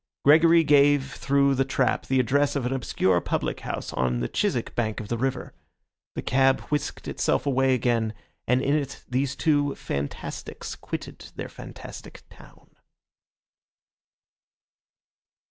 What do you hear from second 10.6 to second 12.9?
quitted their fantastic town.